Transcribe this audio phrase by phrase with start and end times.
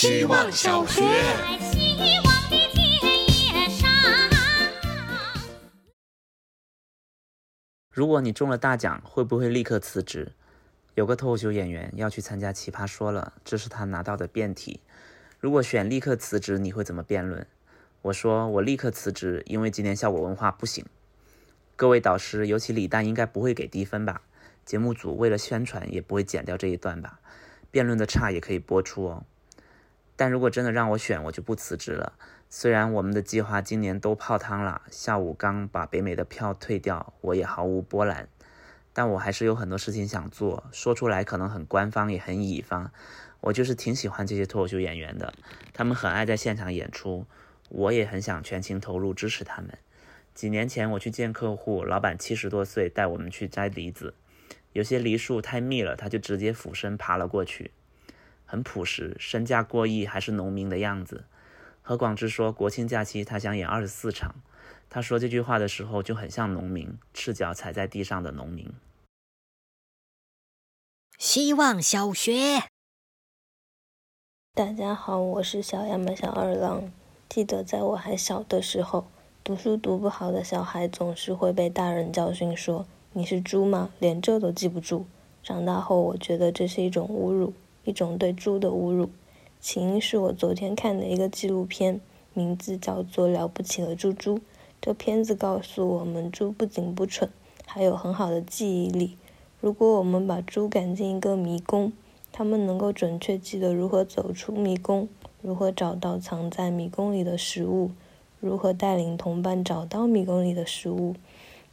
[0.00, 1.02] 希望小学。
[7.92, 10.32] 如果你中了大奖，会不会立刻辞职？
[10.94, 14.80] 有个脱口秀演员要去参加《奇葩说》了，这是他拿到的辩题。
[15.38, 17.46] 如果选立刻辞职，你会怎么辩论？
[18.00, 20.82] 我说我立刻辞职，因为今年效果文化不行。
[21.76, 24.22] 各位导师，尤其李诞应该不会给低分吧？
[24.64, 27.20] 节目组为了宣传也不会剪掉这一段吧？
[27.70, 29.26] 辩论的差也可以播出哦。
[30.20, 32.12] 但如果真的让我选，我就不辞职了。
[32.50, 38.28] 虽然我们的计划今年都泡汤了，下午刚把北美的票退掉，我也毫无波澜。
[38.92, 42.92] 但我还是有很多事情想做，说出来可能很官方，也很乙方。
[43.40, 45.32] 我就是挺喜欢这些脱口秀演员的，
[45.72, 47.24] 他们很爱在现场演出，
[47.70, 49.70] 我也很想全情投入支持他们。
[50.34, 54.12] 几年前我去见客户，老板七十多岁，带我们去摘梨子，
[54.74, 57.70] 有些梨树太密了，他就直接俯身爬了过去，
[58.50, 61.26] 很朴实，身价过亿还是农民的样子。
[61.82, 64.34] 何广智说国庆假期他想演二十四场，
[64.88, 68.68] 他说这句话的时候就很像农民，赤脚踩在地上的农民。
[71.16, 72.64] 希望小学。
[74.52, 76.90] 大家好，我是小亚马小二郎。
[77.28, 79.06] 记得在我还小的时候，
[79.44, 83.92] 读书读不好的小孩总是会被大人教训说：“你是猪吗？
[84.00, 85.06] 连这都记不住。”
[85.40, 89.10] 长大后，我觉得这是一种侮辱，一种对猪的侮辱。
[89.60, 92.00] 起因是我昨天看的一个纪录片，
[92.32, 94.38] 名字叫做《了不起的猪猪》。
[94.80, 97.28] 这片子告诉我们，猪不仅不蠢，
[97.66, 99.18] 还有很好的记忆力。
[99.60, 101.92] 如果我们把猪赶进一个迷宫，
[102.32, 105.06] 他们能够准确记得如何走出迷宫，
[105.42, 107.90] 如何找到藏在迷宫里的食物，
[108.40, 111.14] 如何带领同伴找到迷宫里的食物，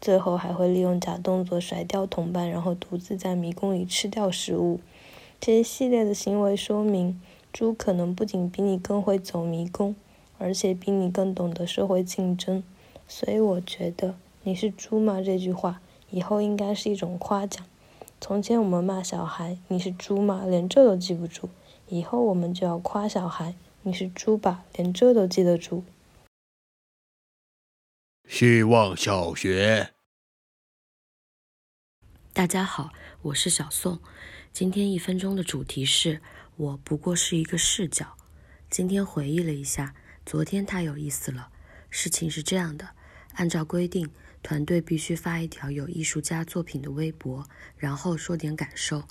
[0.00, 4.80] 最后还会利用假动作甩掉同伴，然后独自在迷宫里吃掉食物。
[5.40, 7.20] 这一系列的行为说明，
[7.52, 9.94] 猪可能不仅比你更会走迷宫，
[10.38, 12.64] 而且比你更懂得社会竞争。
[13.06, 17.64] 所以我觉得“你是猪吗”这句话以后应该是一种夸奖。
[18.20, 21.50] 从前我们骂小孩“你是猪吗”，连这都记不住。
[21.88, 25.84] 以后我们就要夸小孩“你是猪吧”，连这都记得住。
[28.26, 29.90] 希望小学。
[32.32, 33.98] 大家好，我是小宋。
[34.54, 36.20] 今天一分钟的主题是
[36.54, 38.16] 我不过是一个视角。
[38.70, 41.48] 今天回忆了一下，昨天太有意思了。
[41.90, 42.90] 事情是这样的，
[43.32, 44.08] 按照规定。
[44.44, 47.44] 团队必须发一条有艺术家作品的微博，
[47.76, 49.02] 然后说点感受。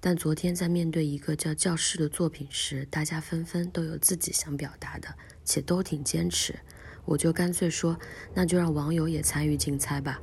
[0.00, 5.14] 但昨天在面对一个叫教室的作品时，大家纷纷都有自己想表达的，
[5.44, 6.58] 且都挺坚持。
[7.04, 8.00] 我就干脆说，
[8.32, 10.22] 那就让网友也参与竞猜吧。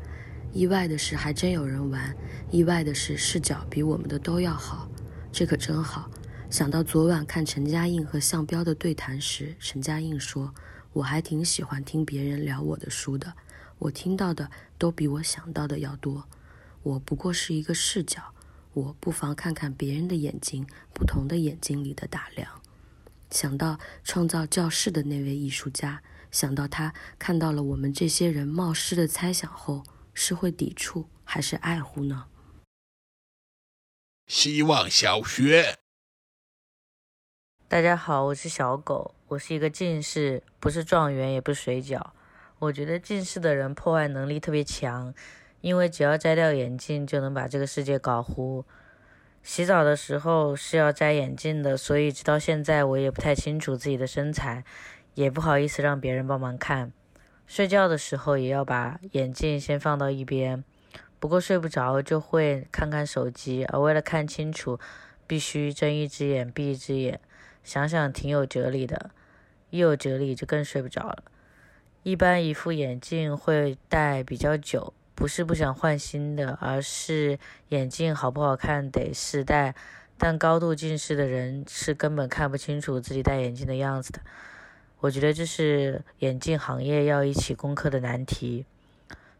[0.53, 2.15] 意外的是，还真有人玩。
[2.51, 4.87] 意外的是，视角比我们的都要好，
[5.31, 6.09] 这可真好。
[6.49, 10.53] 想到昨晚看陈嘉映和向彪的对谈时，陈嘉映说
[10.93, 13.33] ：“我还挺喜欢听别人聊我的书的。”
[13.79, 16.29] 我听到的都比我想到的要多，
[16.83, 18.21] 我不过是一个视角，
[18.73, 22.61] 我不妨看看别人的眼睛，不同的眼睛里的打量。
[23.31, 32.27] 想到创造教室的那位艺术家，想到他看到了我们这些人冒失的猜想后，是会抵触还是爱护呢？
[34.27, 35.79] 希望小学。
[37.67, 42.11] 大家好，我是小狗，我是一个近视，不是状元，也不是水饺。
[42.59, 45.13] 我觉得近视的人破坏能力特别强，
[45.61, 48.63] 因为只要摘掉眼镜就能把这个世界搞糊。
[49.41, 54.63] 洗澡的时候是要摘眼镜的，所以直到现在我也不太清楚自己的身材，
[55.15, 56.93] 也不好意思让别人帮忙看。
[57.45, 60.63] 睡觉的时候也要把眼镜先放到一边，
[61.19, 64.79] 不过睡不着就会看看手机，而为了看清楚，
[65.27, 67.19] 必须睁一只眼闭一只眼。
[67.63, 69.11] 想想挺有哲理的，
[69.69, 71.23] 一有哲理就更睡不着了。
[72.01, 77.39] 一般一副眼镜会戴比较久，不是不想换新的，而是
[77.69, 79.75] 眼镜好不好看得试戴。
[80.17, 84.19] 但高度近视的人是根本看不清楚自己戴眼镜的样子的。
[85.03, 88.65] 我觉得这是眼镜行业要一起攻克的难题。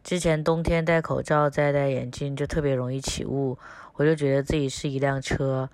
[0.02, 3.56] 之前冬天戴口罩再戴眼镜就特别容易起雾，
[3.94, 5.70] 我就觉得自己是一辆车，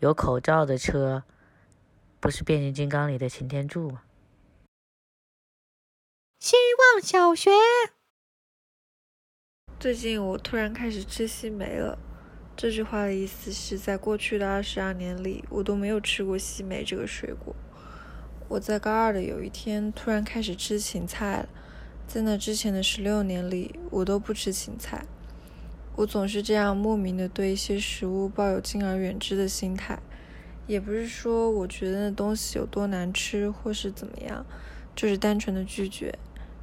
[0.00, 1.22] 有口罩的车，
[2.20, 4.02] 不是变形金刚里的擎天柱吗？
[6.38, 6.56] 希
[6.94, 7.50] 望小学。
[9.78, 11.98] 最近我突然开始吃西梅了。
[12.54, 17.56] 这句话的意思是在过去的二十二年里，我都没有吃过西梅这个水果。
[18.50, 21.48] 我在高二的有一天突然开始吃芹菜了。
[22.08, 25.04] 在那之前的十六年里，我都不吃芹菜。
[25.94, 30.00] 我总是这样莫名的对一些食物抱有敬而远之的心态。
[30.66, 34.44] 也不是说我觉得那东西有多难吃或是怎么样，
[34.96, 36.18] 就是单纯的拒绝。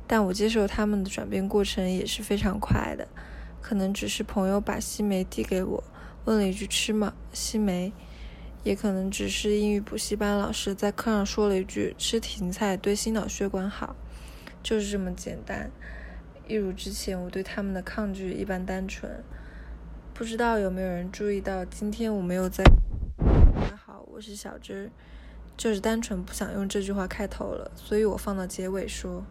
[0.06, 3.08] 但我接受他们的转变过程也是非常快的，
[3.62, 5.82] 可能只是朋友把西梅递给我，
[6.26, 7.14] 问了一句吃吗？
[7.32, 7.94] 西梅，
[8.64, 13.96] 也可能只是英语补习班老师在课上说了一句吃芹菜对心脑血管好，
[14.62, 15.72] 就是这么简单。
[16.48, 19.24] 一如之前我对他们的抗拒一般单纯。
[20.14, 22.64] 不知道有没有人注意到，今天我没有在。
[23.18, 24.90] 大家好，我是小芝，
[25.56, 29.24] 就是单纯不想用这句话开头了，所以我放到结尾说。